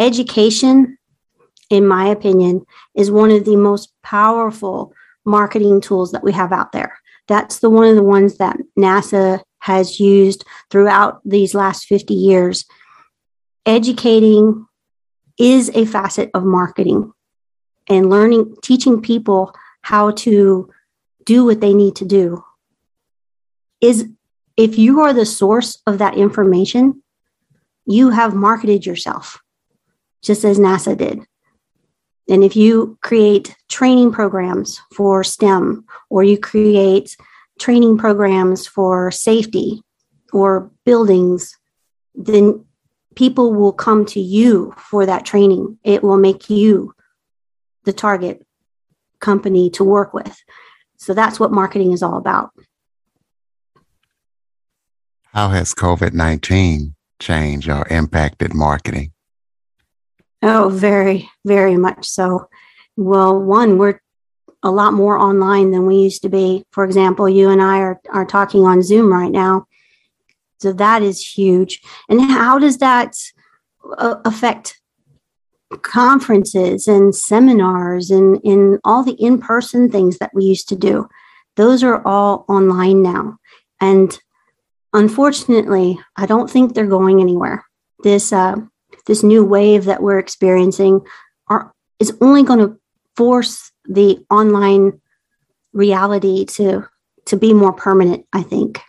Education, 0.00 0.98
in 1.70 1.86
my 1.86 2.08
opinion, 2.08 2.66
is 2.96 3.12
one 3.12 3.30
of 3.30 3.44
the 3.44 3.54
most 3.54 3.92
powerful 4.02 4.92
marketing 5.24 5.80
tools 5.80 6.10
that 6.10 6.24
we 6.24 6.32
have 6.32 6.50
out 6.50 6.72
there. 6.72 6.98
That's 7.28 7.60
the 7.60 7.70
one 7.70 7.86
of 7.86 7.94
the 7.94 8.02
ones 8.02 8.38
that 8.38 8.56
NASA 8.76 9.40
has 9.60 10.00
used 10.00 10.44
throughout 10.68 11.20
these 11.24 11.54
last 11.54 11.84
50 11.84 12.12
years. 12.12 12.64
Educating 13.64 14.66
is 15.38 15.70
a 15.74 15.84
facet 15.84 16.30
of 16.34 16.44
marketing 16.44 17.12
and 17.88 18.10
learning, 18.10 18.56
teaching 18.62 19.00
people 19.00 19.54
how 19.82 20.10
to 20.10 20.70
do 21.24 21.44
what 21.44 21.60
they 21.60 21.74
need 21.74 21.96
to 21.96 22.04
do 22.04 22.44
is 23.80 24.08
if 24.56 24.76
you 24.76 25.00
are 25.00 25.12
the 25.12 25.26
source 25.26 25.80
of 25.86 25.98
that 25.98 26.16
information, 26.16 27.02
you 27.86 28.10
have 28.10 28.34
marketed 28.34 28.84
yourself, 28.84 29.40
just 30.22 30.44
as 30.44 30.58
NASA 30.58 30.96
did. 30.96 31.20
And 32.28 32.44
if 32.44 32.56
you 32.56 32.98
create 33.02 33.54
training 33.68 34.12
programs 34.12 34.80
for 34.92 35.24
STEM, 35.24 35.86
or 36.10 36.24
you 36.24 36.38
create 36.38 37.16
training 37.58 37.96
programs 37.96 38.66
for 38.66 39.10
safety 39.10 39.82
or 40.32 40.70
buildings, 40.84 41.56
then 42.14 42.64
people 43.18 43.52
will 43.52 43.72
come 43.72 44.04
to 44.04 44.20
you 44.20 44.72
for 44.78 45.04
that 45.04 45.24
training. 45.24 45.76
It 45.82 46.04
will 46.04 46.18
make 46.18 46.48
you 46.48 46.94
the 47.82 47.92
target 47.92 48.46
company 49.18 49.70
to 49.70 49.82
work 49.82 50.14
with. 50.14 50.40
So 50.98 51.14
that's 51.14 51.40
what 51.40 51.50
marketing 51.50 51.90
is 51.90 52.00
all 52.00 52.16
about. 52.16 52.50
How 55.32 55.48
has 55.48 55.74
COVID 55.74 56.12
19 56.12 56.94
changed 57.18 57.68
or 57.68 57.88
impacted 57.88 58.54
marketing? 58.54 59.12
Oh, 60.40 60.68
very, 60.68 61.28
very 61.44 61.76
much 61.76 62.06
so. 62.06 62.48
Well, 62.96 63.36
one, 63.36 63.78
we're 63.78 64.00
a 64.62 64.70
lot 64.70 64.92
more 64.92 65.18
online 65.18 65.72
than 65.72 65.86
we 65.86 65.96
used 65.96 66.22
to 66.22 66.28
be. 66.28 66.64
For 66.70 66.84
example, 66.84 67.28
you 67.28 67.50
and 67.50 67.60
I 67.60 67.78
are, 67.78 68.00
are 68.10 68.26
talking 68.26 68.62
on 68.62 68.80
Zoom 68.80 69.12
right 69.12 69.32
now. 69.32 69.66
So 70.58 70.72
that 70.74 71.02
is 71.02 71.24
huge. 71.24 71.80
And 72.08 72.20
how 72.20 72.58
does 72.58 72.78
that 72.78 73.14
uh, 73.96 74.16
affect 74.24 74.80
conferences 75.82 76.88
and 76.88 77.14
seminars 77.14 78.10
and, 78.10 78.40
and 78.44 78.78
all 78.84 79.02
the 79.02 79.12
in 79.12 79.38
person 79.38 79.90
things 79.90 80.18
that 80.18 80.34
we 80.34 80.44
used 80.44 80.68
to 80.68 80.76
do? 80.76 81.08
Those 81.56 81.82
are 81.82 82.06
all 82.06 82.44
online 82.48 83.02
now. 83.02 83.38
And 83.80 84.18
unfortunately, 84.92 85.98
I 86.16 86.26
don't 86.26 86.50
think 86.50 86.74
they're 86.74 86.86
going 86.86 87.20
anywhere. 87.20 87.64
This, 88.02 88.32
uh, 88.32 88.56
this 89.06 89.22
new 89.22 89.44
wave 89.44 89.84
that 89.84 90.02
we're 90.02 90.18
experiencing 90.18 91.00
are, 91.48 91.72
is 91.98 92.16
only 92.20 92.42
going 92.42 92.60
to 92.60 92.78
force 93.16 93.72
the 93.84 94.24
online 94.30 95.00
reality 95.72 96.44
to, 96.44 96.88
to 97.26 97.36
be 97.36 97.52
more 97.52 97.72
permanent, 97.72 98.26
I 98.32 98.42
think. 98.42 98.80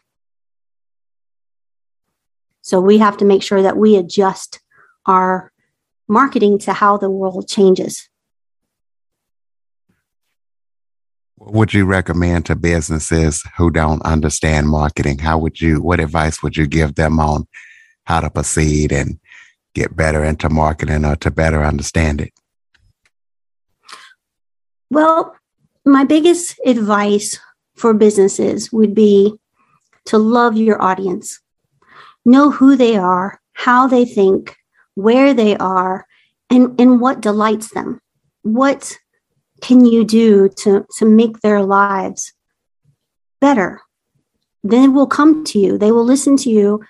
So 2.61 2.79
we 2.79 2.97
have 2.97 3.17
to 3.17 3.25
make 3.25 3.43
sure 3.43 3.61
that 3.61 3.77
we 3.77 3.95
adjust 3.95 4.59
our 5.05 5.51
marketing 6.07 6.59
to 6.59 6.73
how 6.73 6.97
the 6.97 7.09
world 7.09 7.47
changes. 7.47 8.09
What 11.35 11.53
would 11.53 11.73
you 11.73 11.85
recommend 11.85 12.45
to 12.47 12.55
businesses 12.55 13.43
who 13.57 13.71
don't 13.71 14.01
understand 14.01 14.67
marketing? 14.67 15.19
How 15.19 15.37
would 15.37 15.61
you, 15.61 15.81
what 15.81 15.99
advice 15.99 16.43
would 16.43 16.57
you 16.57 16.67
give 16.67 16.95
them 16.95 17.19
on 17.19 17.47
how 18.03 18.19
to 18.19 18.29
proceed 18.29 18.91
and 18.91 19.19
get 19.73 19.95
better 19.95 20.23
into 20.23 20.49
marketing 20.49 21.05
or 21.05 21.15
to 21.17 21.31
better 21.31 21.63
understand 21.63 22.21
it? 22.21 22.33
Well, 24.89 25.35
my 25.85 26.03
biggest 26.03 26.59
advice 26.65 27.39
for 27.75 27.93
businesses 27.93 28.71
would 28.73 28.93
be 28.93 29.33
to 30.05 30.17
love 30.17 30.57
your 30.57 30.81
audience 30.81 31.39
know 32.29 32.51
who 32.51 32.75
they 32.75 32.95
are, 32.95 33.39
how 33.53 33.87
they 33.87 34.05
think, 34.05 34.55
where 34.95 35.33
they 35.33 35.57
are, 35.57 36.05
and, 36.49 36.79
and 36.79 37.01
what 37.01 37.21
delights 37.21 37.73
them. 37.73 37.99
What 38.43 38.97
can 39.61 39.85
you 39.85 40.03
do 40.05 40.49
to, 40.49 40.85
to 40.97 41.05
make 41.05 41.39
their 41.39 41.61
lives 41.61 42.33
better? 43.41 43.81
Then 44.63 44.83
it 44.83 44.93
will 44.93 45.07
come 45.07 45.43
to 45.45 45.59
you. 45.59 45.77
They 45.77 45.91
will 45.91 46.05
listen 46.05 46.37
to 46.37 46.49
you 46.49 46.81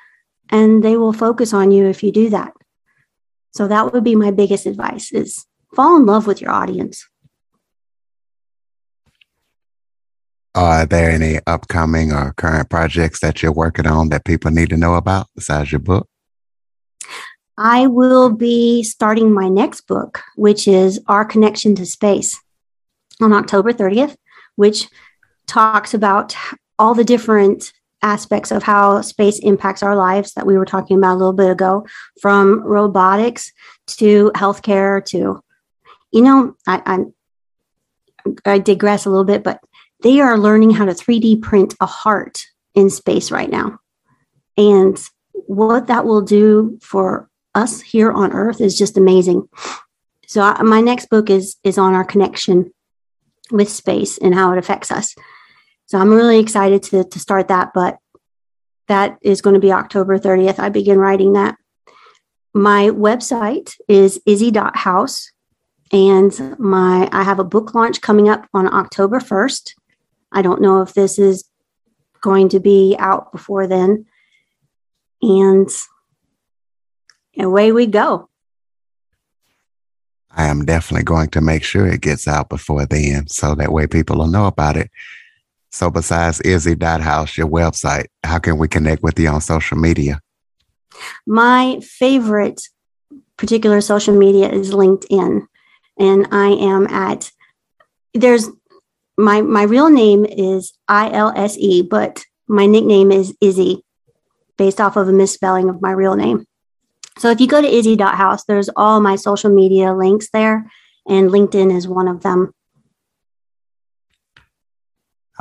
and 0.49 0.83
they 0.83 0.97
will 0.97 1.13
focus 1.13 1.53
on 1.53 1.71
you 1.71 1.87
if 1.87 2.03
you 2.03 2.11
do 2.11 2.29
that. 2.29 2.53
So 3.51 3.67
that 3.67 3.93
would 3.93 4.03
be 4.03 4.15
my 4.15 4.31
biggest 4.31 4.65
advice 4.65 5.11
is 5.11 5.45
fall 5.75 5.97
in 5.97 6.05
love 6.05 6.27
with 6.27 6.41
your 6.41 6.51
audience. 6.51 7.07
Are 10.55 10.85
there 10.85 11.11
any 11.11 11.39
upcoming 11.45 12.11
or 12.11 12.33
current 12.33 12.69
projects 12.69 13.19
that 13.19 13.43
you're 13.43 13.51
working 13.51 13.85
on 13.85 14.09
that 14.09 14.25
people 14.25 14.51
need 14.51 14.69
to 14.69 14.77
know 14.77 14.95
about 14.95 15.27
besides 15.35 15.71
your 15.71 15.79
book? 15.79 16.07
I 17.57 17.87
will 17.87 18.31
be 18.31 18.83
starting 18.83 19.33
my 19.33 19.49
next 19.49 19.81
book, 19.81 20.21
which 20.35 20.67
is 20.67 20.99
Our 21.07 21.25
Connection 21.25 21.75
to 21.75 21.85
Space 21.85 22.39
on 23.21 23.33
October 23.33 23.73
30th, 23.73 24.15
which 24.55 24.87
talks 25.45 25.93
about 25.93 26.35
all 26.79 26.95
the 26.95 27.03
different 27.03 27.73
aspects 28.01 28.51
of 28.51 28.63
how 28.63 29.01
space 29.01 29.39
impacts 29.39 29.83
our 29.83 29.95
lives 29.95 30.33
that 30.33 30.47
we 30.47 30.57
were 30.57 30.65
talking 30.65 30.97
about 30.97 31.15
a 31.15 31.17
little 31.17 31.33
bit 31.33 31.51
ago, 31.51 31.85
from 32.21 32.61
robotics 32.63 33.51
to 33.87 34.31
healthcare 34.35 35.03
to, 35.05 35.43
you 36.11 36.21
know, 36.21 36.55
I, 36.65 36.81
I'm 36.85 37.13
I 38.45 38.59
digress 38.59 39.05
a 39.05 39.09
little 39.09 39.25
bit, 39.25 39.43
but 39.43 39.59
they 40.01 40.19
are 40.19 40.37
learning 40.37 40.71
how 40.71 40.85
to 40.85 40.93
3D 40.93 41.41
print 41.41 41.75
a 41.81 41.85
heart 41.85 42.45
in 42.75 42.89
space 42.89 43.31
right 43.31 43.49
now. 43.49 43.79
And 44.57 44.97
what 45.33 45.87
that 45.87 46.05
will 46.05 46.21
do 46.21 46.79
for 46.81 47.29
us 47.55 47.81
here 47.81 48.11
on 48.11 48.31
Earth 48.31 48.61
is 48.61 48.77
just 48.77 48.97
amazing. 48.97 49.47
So 50.27 50.41
I, 50.41 50.61
my 50.61 50.81
next 50.81 51.09
book 51.09 51.29
is 51.29 51.57
is 51.63 51.77
on 51.77 51.93
our 51.93 52.05
connection 52.05 52.71
with 53.51 53.69
space 53.69 54.17
and 54.17 54.35
how 54.35 54.51
it 54.51 54.59
affects 54.59 54.91
us. 54.91 55.15
So 55.87 55.97
I'm 55.97 56.13
really 56.13 56.39
excited 56.39 56.83
to 56.83 57.03
to 57.03 57.19
start 57.19 57.47
that, 57.47 57.71
but 57.73 57.97
that 58.87 59.17
is 59.21 59.41
going 59.41 59.53
to 59.53 59.59
be 59.59 59.71
October 59.71 60.17
30th. 60.17 60.59
I 60.59 60.69
begin 60.69 60.97
writing 60.97 61.33
that. 61.33 61.55
My 62.53 62.89
website 62.89 63.75
is 63.87 64.19
izzy.house 64.25 65.31
and 65.91 66.55
my 66.59 67.09
I 67.11 67.23
have 67.23 67.39
a 67.39 67.43
book 67.43 67.73
launch 67.73 68.01
coming 68.01 68.29
up 68.29 68.47
on 68.53 68.71
October 68.71 69.19
1st 69.19 69.73
I 70.31 70.41
don't 70.41 70.61
know 70.61 70.81
if 70.81 70.93
this 70.93 71.19
is 71.19 71.49
going 72.21 72.49
to 72.49 72.59
be 72.59 72.95
out 72.99 73.31
before 73.31 73.67
then. 73.67 74.05
And 75.21 75.69
away 77.37 77.71
we 77.71 77.87
go. 77.87 78.29
I 80.31 80.45
am 80.45 80.63
definitely 80.63 81.03
going 81.03 81.29
to 81.29 81.41
make 81.41 81.63
sure 81.63 81.87
it 81.87 82.01
gets 82.01 82.27
out 82.27 82.49
before 82.49 82.85
then 82.85 83.27
so 83.27 83.55
that 83.55 83.71
way 83.71 83.87
people 83.87 84.17
will 84.17 84.27
know 84.27 84.45
about 84.45 84.77
it. 84.77 84.91
So, 85.71 85.89
besides 85.89 86.41
Izzy.house, 86.41 87.37
your 87.37 87.47
website, 87.47 88.05
how 88.23 88.39
can 88.39 88.57
we 88.57 88.67
connect 88.67 89.03
with 89.03 89.19
you 89.19 89.27
on 89.29 89.41
social 89.41 89.77
media? 89.77 90.21
My 91.27 91.79
favorite 91.81 92.61
particular 93.37 93.81
social 93.81 94.15
media 94.15 94.49
is 94.49 94.71
LinkedIn. 94.71 95.47
And 95.97 96.27
I 96.31 96.47
am 96.49 96.87
at, 96.87 97.31
there's 98.13 98.49
my, 99.19 99.41
my 99.41 99.63
real 99.63 99.89
name 99.89 100.25
is 100.25 100.73
ILSE, 100.87 101.83
but 101.89 102.23
my 102.47 102.65
nickname 102.65 103.11
is 103.11 103.35
Izzy, 103.41 103.83
based 104.57 104.79
off 104.79 104.95
of 104.95 105.09
a 105.09 105.13
misspelling 105.13 105.69
of 105.69 105.81
my 105.81 105.91
real 105.91 106.15
name. 106.15 106.45
So 107.17 107.29
if 107.29 107.41
you 107.41 107.47
go 107.47 107.61
to 107.61 107.67
izzy.house, 107.67 108.45
there's 108.45 108.69
all 108.77 109.01
my 109.01 109.17
social 109.17 109.49
media 109.49 109.93
links 109.93 110.29
there, 110.31 110.71
and 111.07 111.29
LinkedIn 111.29 111.75
is 111.75 111.87
one 111.87 112.07
of 112.07 112.23
them. 112.23 112.53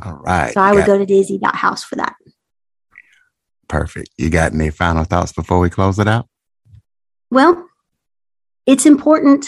All 0.04 0.14
right. 0.24 0.52
So 0.52 0.60
I 0.60 0.72
would 0.72 0.84
go 0.86 1.02
to 1.04 1.12
izzy.house 1.12 1.84
for 1.84 1.96
that. 1.96 2.16
Perfect. 3.68 4.10
You 4.18 4.28
got 4.28 4.54
any 4.54 4.70
final 4.70 5.04
thoughts 5.04 5.32
before 5.32 5.60
we 5.60 5.70
close 5.70 5.98
it 6.00 6.08
out? 6.08 6.26
Well, 7.30 7.68
it's 8.66 8.86
important 8.86 9.46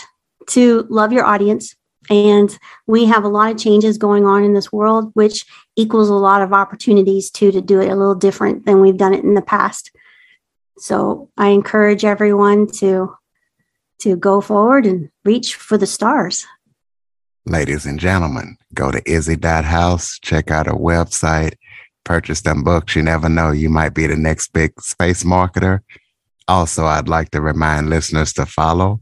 to 0.51 0.87
love 0.89 1.13
your 1.13 1.25
audience. 1.25 1.75
And 2.09 2.57
we 2.87 3.05
have 3.05 3.25
a 3.25 3.29
lot 3.29 3.51
of 3.51 3.59
changes 3.59 3.99
going 3.99 4.25
on 4.25 4.43
in 4.43 4.55
this 4.55 4.73
world, 4.73 5.11
which 5.15 5.45
equals 5.77 6.09
a 6.09 6.15
lot 6.15 6.43
of 6.43 6.53
opportunities 6.53 7.31
too 7.31 7.53
to 7.53 7.61
do 7.61 7.81
it 7.81 7.91
a 7.91 7.95
little 7.95 8.15
different 8.15 8.65
than 8.67 8.81
we've 8.81 8.97
done 8.97 9.15
it 9.15 9.23
in 9.23 9.35
the 9.35 9.43
past. 9.43 9.93
So 10.79 11.31
I 11.37 11.49
encourage 11.49 12.05
everyone 12.05 12.67
to 12.79 13.15
to 14.01 14.17
go 14.17 14.41
forward 14.41 14.87
and 14.87 15.11
reach 15.25 15.55
for 15.55 15.77
the 15.77 15.87
stars. 15.87 16.47
Ladies 17.45 17.85
and 17.85 18.01
gentlemen, 18.01 18.57
go 18.73 18.91
to 18.91 19.03
izzy.house, 19.11 20.19
check 20.21 20.51
out 20.51 20.67
her 20.67 20.73
website, 20.73 21.55
purchase 22.05 22.41
them 22.41 22.63
books. 22.65 22.97
You 22.97 23.03
never 23.03 23.29
know, 23.29 23.51
you 23.51 23.69
might 23.69 23.95
be 23.95 24.07
the 24.07 24.17
next 24.17 24.53
big 24.53 24.81
space 24.81 25.23
marketer. 25.23 25.81
Also, 26.49 26.87
I'd 26.87 27.09
like 27.09 27.31
to 27.31 27.41
remind 27.41 27.91
listeners 27.91 28.33
to 28.35 28.47
follow, 28.47 29.01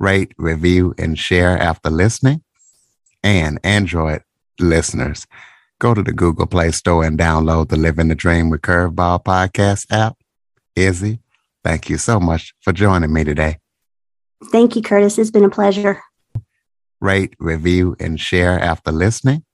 rate, 0.00 0.32
review, 0.38 0.94
and 0.98 1.16
share 1.16 1.56
after 1.56 1.90
listening. 1.90 2.42
And 3.22 3.60
Android 3.62 4.22
listeners, 4.58 5.26
go 5.78 5.94
to 5.94 6.02
the 6.02 6.12
Google 6.12 6.46
Play 6.46 6.72
Store 6.72 7.04
and 7.04 7.18
download 7.18 7.68
the 7.68 7.76
Living 7.76 8.08
the 8.08 8.14
Dream 8.14 8.50
with 8.50 8.62
Curveball 8.62 9.22
podcast 9.22 9.86
app. 9.90 10.16
Izzy, 10.74 11.20
thank 11.62 11.90
you 11.90 11.98
so 11.98 12.18
much 12.18 12.54
for 12.62 12.72
joining 12.72 13.12
me 13.12 13.24
today. 13.24 13.58
Thank 14.50 14.74
you, 14.74 14.82
Curtis. 14.82 15.18
It's 15.18 15.30
been 15.30 15.44
a 15.44 15.50
pleasure. 15.50 16.00
Rate, 17.00 17.34
review, 17.38 17.94
and 18.00 18.18
share 18.18 18.58
after 18.58 18.90
listening. 18.90 19.44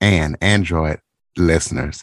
And 0.00 0.38
Android 0.40 1.00
listeners, 1.36 2.02